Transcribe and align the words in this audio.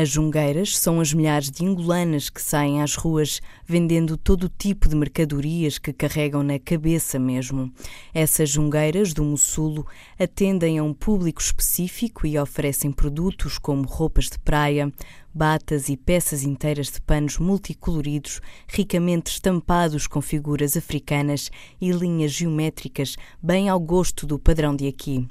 As 0.00 0.10
jungueiras 0.10 0.78
são 0.78 1.00
as 1.00 1.12
milhares 1.12 1.50
de 1.50 1.66
angolanas 1.66 2.30
que 2.30 2.40
saem 2.40 2.80
às 2.80 2.94
ruas 2.94 3.40
vendendo 3.66 4.16
todo 4.16 4.48
tipo 4.48 4.88
de 4.88 4.94
mercadorias 4.94 5.76
que 5.76 5.92
carregam 5.92 6.40
na 6.44 6.56
cabeça 6.56 7.18
mesmo. 7.18 7.72
Essas 8.14 8.48
jungueiras 8.48 9.12
do 9.12 9.24
Mussulo 9.24 9.84
atendem 10.16 10.78
a 10.78 10.84
um 10.84 10.94
público 10.94 11.42
específico 11.42 12.28
e 12.28 12.38
oferecem 12.38 12.92
produtos 12.92 13.58
como 13.58 13.88
roupas 13.88 14.26
de 14.26 14.38
praia, 14.38 14.92
batas 15.34 15.88
e 15.88 15.96
peças 15.96 16.44
inteiras 16.44 16.92
de 16.92 17.00
panos 17.00 17.36
multicoloridos, 17.38 18.40
ricamente 18.68 19.32
estampados 19.32 20.06
com 20.06 20.22
figuras 20.22 20.76
africanas 20.76 21.50
e 21.80 21.90
linhas 21.90 22.30
geométricas, 22.30 23.16
bem 23.42 23.68
ao 23.68 23.80
gosto 23.80 24.28
do 24.28 24.38
padrão 24.38 24.76
de 24.76 24.86
aqui. 24.86 25.26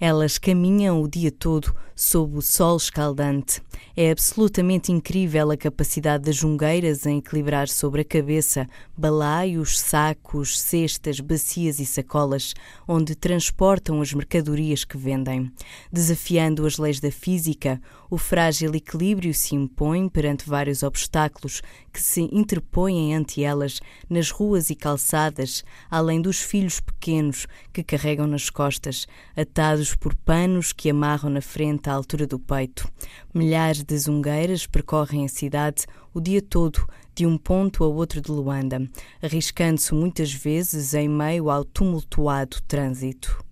Elas 0.00 0.38
caminham 0.38 1.00
o 1.02 1.08
dia 1.08 1.30
todo 1.30 1.74
sob 1.94 2.36
o 2.38 2.42
sol 2.42 2.76
escaldante. 2.76 3.60
É 3.96 4.12
absolutamente 4.12 4.92
incrível 4.92 5.50
a 5.50 5.56
capacidade 5.56 6.24
das 6.24 6.36
jungueiras 6.36 7.04
em 7.04 7.18
equilibrar 7.18 7.68
sobre 7.68 8.02
a 8.02 8.04
cabeça 8.04 8.68
balaios, 8.96 9.78
sacos, 9.78 10.60
cestas, 10.60 11.18
bacias 11.18 11.80
e 11.80 11.86
sacolas, 11.86 12.54
onde 12.86 13.16
transportam 13.16 14.00
as 14.00 14.12
mercadorias 14.12 14.84
que 14.84 14.96
vendem. 14.96 15.50
Desafiando 15.92 16.64
as 16.66 16.78
leis 16.78 17.00
da 17.00 17.10
física, 17.10 17.80
o 18.08 18.16
frágil 18.16 18.74
equilíbrio 18.74 19.34
se 19.34 19.54
impõe 19.54 20.08
perante 20.08 20.48
vários 20.48 20.84
obstáculos 20.84 21.60
que 21.92 22.00
se 22.00 22.22
interpõem 22.32 23.14
ante 23.14 23.42
elas 23.42 23.80
nas 24.08 24.30
ruas 24.30 24.70
e 24.70 24.76
calçadas, 24.76 25.64
além 25.90 26.22
dos 26.22 26.40
filhos 26.40 26.78
pequenos 26.78 27.46
que 27.72 27.82
carregam 27.82 28.26
nas 28.26 28.48
costas, 28.48 29.06
atados 29.36 29.67
por 29.94 30.14
panos 30.14 30.72
que 30.72 30.88
amarram 30.88 31.28
na 31.28 31.42
frente 31.42 31.90
à 31.90 31.92
altura 31.92 32.26
do 32.26 32.38
peito. 32.38 32.90
Milhares 33.34 33.82
de 33.84 33.98
zungueiras 33.98 34.66
percorrem 34.66 35.26
a 35.26 35.28
cidade 35.28 35.84
o 36.14 36.20
dia 36.20 36.40
todo, 36.40 36.88
de 37.14 37.26
um 37.26 37.36
ponto 37.36 37.84
a 37.84 37.86
outro 37.86 38.22
de 38.22 38.30
Luanda, 38.30 38.88
arriscando-se 39.22 39.92
muitas 39.92 40.32
vezes 40.32 40.94
em 40.94 41.06
meio 41.06 41.50
ao 41.50 41.64
tumultuado 41.64 42.56
trânsito. 42.66 43.44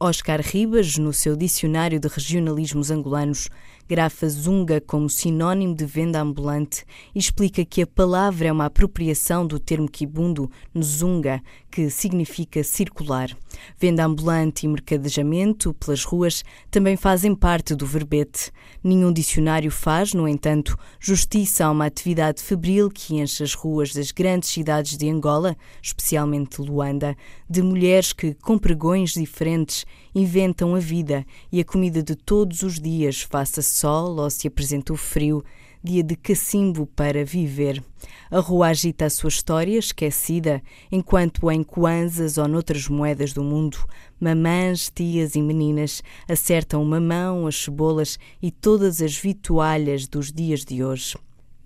Oscar 0.00 0.40
Ribas, 0.40 0.96
no 0.96 1.12
seu 1.12 1.34
Dicionário 1.34 1.98
de 1.98 2.06
Regionalismos 2.06 2.88
Angolanos, 2.88 3.48
grafa 3.88 4.28
zunga 4.28 4.80
como 4.80 5.10
sinónimo 5.10 5.74
de 5.74 5.84
venda 5.84 6.20
ambulante 6.20 6.84
e 7.12 7.18
explica 7.18 7.64
que 7.64 7.82
a 7.82 7.86
palavra 7.86 8.46
é 8.46 8.52
uma 8.52 8.66
apropriação 8.66 9.44
do 9.44 9.58
termo 9.58 9.90
kibundo, 9.90 10.48
nzunga, 10.72 11.42
que 11.68 11.90
significa 11.90 12.62
circular. 12.62 13.36
Venda 13.78 14.04
ambulante 14.04 14.66
e 14.66 14.68
mercadejamento 14.68 15.74
pelas 15.74 16.04
ruas 16.04 16.44
também 16.70 16.96
fazem 16.96 17.34
parte 17.34 17.74
do 17.74 17.86
verbete. 17.86 18.50
Nenhum 18.82 19.12
dicionário 19.12 19.70
faz, 19.70 20.14
no 20.14 20.28
entanto, 20.28 20.76
justiça 21.00 21.66
a 21.66 21.70
uma 21.70 21.86
atividade 21.86 22.42
febril 22.42 22.90
que 22.90 23.16
enche 23.16 23.42
as 23.42 23.54
ruas 23.54 23.92
das 23.92 24.12
grandes 24.12 24.50
cidades 24.50 24.96
de 24.96 25.08
Angola, 25.08 25.56
especialmente 25.82 26.60
Luanda, 26.60 27.16
de 27.48 27.62
mulheres 27.62 28.12
que, 28.12 28.34
com 28.34 28.58
pregões 28.58 29.12
diferentes, 29.12 29.84
inventam 30.14 30.74
a 30.74 30.78
vida 30.78 31.24
e 31.50 31.60
a 31.60 31.64
comida 31.64 32.02
de 32.02 32.14
todos 32.14 32.62
os 32.62 32.80
dias, 32.80 33.22
faça 33.22 33.62
sol 33.62 34.16
ou 34.18 34.30
se 34.30 34.46
apresenta 34.46 34.92
o 34.92 34.96
frio, 34.96 35.44
dia 35.82 36.02
de 36.02 36.16
cacimbo 36.16 36.86
para 36.86 37.24
viver. 37.24 37.82
A 38.30 38.40
rua 38.40 38.68
agita 38.68 39.06
a 39.06 39.10
sua 39.10 39.28
história, 39.28 39.78
esquecida, 39.78 40.62
enquanto 40.90 41.50
em 41.50 41.62
Kwanzas 41.62 42.38
ou 42.38 42.46
noutras 42.48 42.88
moedas 42.88 43.32
do 43.32 43.42
mundo, 43.42 43.78
mamãs, 44.20 44.90
tias 44.94 45.34
e 45.34 45.42
meninas 45.42 46.02
acertam 46.28 46.84
mamão, 46.84 47.46
as 47.46 47.56
cebolas 47.56 48.18
e 48.40 48.50
todas 48.50 49.00
as 49.00 49.16
vitualhas 49.16 50.06
dos 50.06 50.32
dias 50.32 50.64
de 50.64 50.84
hoje. 50.84 51.16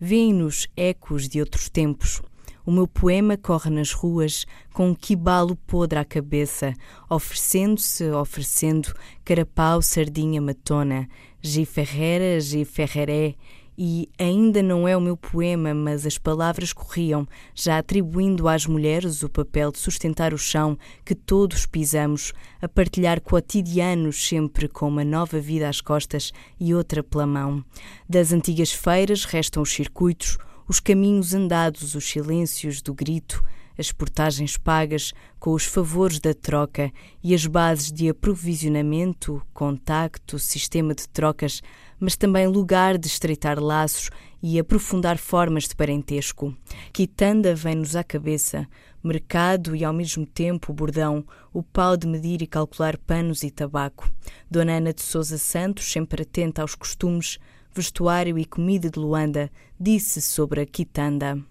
Vêem-nos 0.00 0.68
ecos 0.76 1.28
de 1.28 1.40
outros 1.40 1.68
tempos, 1.68 2.20
o 2.64 2.70
meu 2.70 2.86
poema 2.86 3.36
corre 3.36 3.70
nas 3.70 3.92
ruas 3.92 4.46
com 4.72 4.90
um 4.90 4.94
quibalo 4.94 5.56
podre 5.56 5.98
à 5.98 6.04
cabeça, 6.04 6.72
oferecendo-se, 7.10 8.08
oferecendo 8.12 8.94
carapau, 9.24 9.82
sardinha, 9.82 10.40
matona, 10.40 11.08
G. 11.40 11.64
Ferreira, 11.64 12.40
G. 12.40 12.64
Ferreré, 12.64 13.34
e 13.76 14.08
ainda 14.18 14.62
não 14.62 14.86
é 14.86 14.96
o 14.96 15.00
meu 15.00 15.16
poema, 15.16 15.72
mas 15.72 16.06
as 16.06 16.18
palavras 16.18 16.72
corriam, 16.72 17.26
já 17.54 17.78
atribuindo 17.78 18.48
às 18.48 18.66
mulheres 18.66 19.22
o 19.22 19.28
papel 19.28 19.72
de 19.72 19.78
sustentar 19.78 20.34
o 20.34 20.38
chão 20.38 20.78
que 21.04 21.14
todos 21.14 21.66
pisamos, 21.66 22.32
a 22.60 22.68
partilhar 22.68 23.20
cotidianos 23.20 24.28
sempre 24.28 24.68
com 24.68 24.88
uma 24.88 25.04
nova 25.04 25.40
vida 25.40 25.68
às 25.68 25.80
costas 25.80 26.32
e 26.60 26.74
outra 26.74 27.02
pela 27.02 27.26
mão. 27.26 27.64
Das 28.08 28.32
antigas 28.32 28.72
feiras 28.72 29.24
restam 29.24 29.62
os 29.62 29.72
circuitos, 29.72 30.36
os 30.68 30.78
caminhos 30.78 31.34
andados, 31.34 31.94
os 31.94 32.04
silêncios 32.04 32.80
do 32.80 32.94
grito, 32.94 33.42
as 33.78 33.92
portagens 33.92 34.56
pagas 34.56 35.12
com 35.38 35.52
os 35.52 35.64
favores 35.64 36.20
da 36.20 36.34
troca 36.34 36.92
e 37.22 37.34
as 37.34 37.46
bases 37.46 37.90
de 37.90 38.08
aprovisionamento, 38.08 39.42
contacto, 39.52 40.38
sistema 40.38 40.94
de 40.94 41.08
trocas, 41.08 41.62
mas 41.98 42.16
também 42.16 42.46
lugar 42.46 42.98
de 42.98 43.06
estreitar 43.06 43.58
laços 43.60 44.10
e 44.42 44.58
aprofundar 44.58 45.18
formas 45.18 45.68
de 45.68 45.76
parentesco. 45.76 46.56
Quitanda 46.92 47.54
vem-nos 47.54 47.94
à 47.94 48.02
cabeça, 48.02 48.66
mercado 49.02 49.74
e 49.76 49.84
ao 49.84 49.92
mesmo 49.92 50.26
tempo 50.26 50.72
bordão, 50.72 51.24
o 51.52 51.62
pau 51.62 51.96
de 51.96 52.06
medir 52.06 52.42
e 52.42 52.46
calcular 52.46 52.96
panos 52.98 53.42
e 53.42 53.50
tabaco. 53.50 54.10
Dona 54.50 54.74
Ana 54.74 54.92
de 54.92 55.02
Souza 55.02 55.38
Santos, 55.38 55.90
sempre 55.90 56.22
atenta 56.22 56.62
aos 56.62 56.74
costumes, 56.74 57.38
vestuário 57.74 58.38
e 58.38 58.44
comida 58.44 58.90
de 58.90 58.98
Luanda, 58.98 59.50
disse 59.78 60.20
sobre 60.20 60.60
a 60.60 60.66
quitanda. 60.66 61.42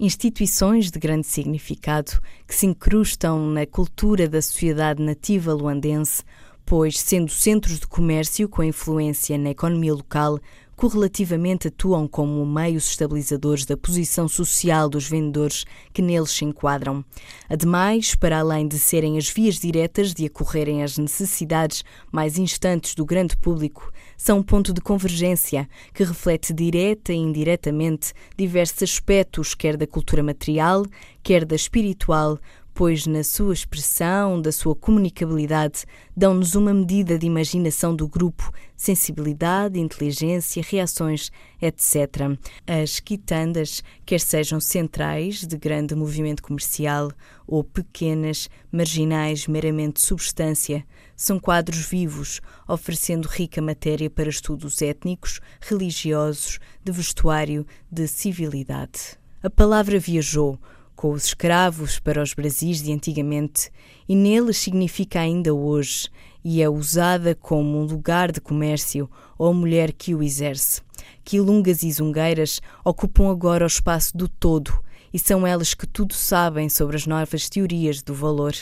Instituições 0.00 0.92
de 0.92 0.98
grande 1.00 1.26
significado 1.26 2.22
que 2.46 2.54
se 2.54 2.66
incrustam 2.66 3.50
na 3.50 3.66
cultura 3.66 4.28
da 4.28 4.40
sociedade 4.40 5.02
nativa 5.02 5.52
luandense, 5.52 6.22
pois, 6.64 7.00
sendo 7.00 7.32
centros 7.32 7.80
de 7.80 7.86
comércio 7.88 8.48
com 8.48 8.62
influência 8.62 9.36
na 9.36 9.50
economia 9.50 9.92
local, 9.92 10.38
correlativamente 10.78 11.66
atuam 11.66 12.06
como 12.06 12.46
meios 12.46 12.88
estabilizadores 12.88 13.66
da 13.66 13.76
posição 13.76 14.28
social 14.28 14.88
dos 14.88 15.08
vendedores 15.08 15.64
que 15.92 16.00
neles 16.00 16.30
se 16.30 16.44
enquadram. 16.44 17.04
Ademais, 17.48 18.14
para 18.14 18.38
além 18.38 18.68
de 18.68 18.78
serem 18.78 19.18
as 19.18 19.28
vias 19.28 19.56
diretas 19.56 20.14
de 20.14 20.24
acorrerem 20.24 20.84
às 20.84 20.96
necessidades 20.96 21.84
mais 22.12 22.38
instantes 22.38 22.94
do 22.94 23.04
grande 23.04 23.36
público, 23.36 23.92
são 24.16 24.38
um 24.38 24.42
ponto 24.42 24.72
de 24.72 24.80
convergência 24.80 25.68
que 25.92 26.04
reflete 26.04 26.52
direta 26.52 27.12
e 27.12 27.16
indiretamente 27.16 28.12
diversos 28.36 28.84
aspectos, 28.84 29.56
quer 29.56 29.76
da 29.76 29.86
cultura 29.86 30.22
material, 30.22 30.86
quer 31.24 31.44
da 31.44 31.56
espiritual, 31.56 32.38
pois 32.78 33.08
na 33.08 33.24
sua 33.24 33.52
expressão, 33.52 34.40
da 34.40 34.52
sua 34.52 34.72
comunicabilidade, 34.72 35.84
dão-nos 36.16 36.54
uma 36.54 36.72
medida 36.72 37.18
de 37.18 37.26
imaginação 37.26 37.92
do 37.92 38.06
grupo, 38.06 38.52
sensibilidade, 38.76 39.80
inteligência, 39.80 40.62
reações, 40.64 41.32
etc. 41.60 42.38
As 42.64 43.00
quitandas, 43.00 43.82
quer 44.06 44.20
sejam 44.20 44.60
centrais, 44.60 45.44
de 45.44 45.56
grande 45.58 45.96
movimento 45.96 46.40
comercial, 46.40 47.10
ou 47.48 47.64
pequenas, 47.64 48.48
marginais, 48.70 49.48
meramente 49.48 50.00
substância, 50.00 50.86
são 51.16 51.40
quadros 51.40 51.80
vivos, 51.80 52.40
oferecendo 52.68 53.26
rica 53.26 53.60
matéria 53.60 54.08
para 54.08 54.28
estudos 54.28 54.80
étnicos, 54.82 55.40
religiosos, 55.60 56.60
de 56.84 56.92
vestuário, 56.92 57.66
de 57.90 58.06
civilidade. 58.06 59.18
A 59.42 59.50
palavra 59.50 59.98
viajou, 59.98 60.60
com 60.98 61.12
os 61.12 61.26
escravos 61.26 62.00
para 62.00 62.20
os 62.20 62.34
Brasis 62.34 62.82
de 62.82 62.92
antigamente 62.92 63.70
e 64.08 64.16
neles 64.16 64.56
significa 64.56 65.20
ainda 65.20 65.54
hoje 65.54 66.08
e 66.44 66.60
é 66.60 66.68
usada 66.68 67.36
como 67.36 67.78
um 67.78 67.84
lugar 67.84 68.32
de 68.32 68.40
comércio 68.40 69.08
ou 69.38 69.54
mulher 69.54 69.92
que 69.92 70.12
o 70.12 70.24
exerce. 70.24 70.82
Quilungas 71.22 71.84
e 71.84 71.92
zungueiras 71.92 72.60
ocupam 72.84 73.30
agora 73.30 73.62
o 73.62 73.68
espaço 73.68 74.16
do 74.16 74.28
todo 74.28 74.72
e 75.14 75.20
são 75.20 75.46
elas 75.46 75.72
que 75.72 75.86
tudo 75.86 76.14
sabem 76.14 76.68
sobre 76.68 76.96
as 76.96 77.06
novas 77.06 77.48
teorias 77.48 78.02
do 78.02 78.12
valor. 78.12 78.54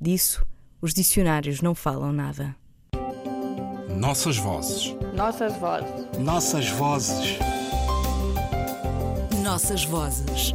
Disso, 0.00 0.42
os 0.80 0.94
dicionários 0.94 1.60
não 1.60 1.74
falam 1.74 2.14
nada. 2.14 2.56
Nossas 3.94 4.38
vozes. 4.38 4.96
Nossas 5.14 5.54
vozes. 5.58 6.18
Nossas 6.18 6.70
vozes. 6.70 7.38
Nossas 9.42 9.84
vozes 9.84 10.54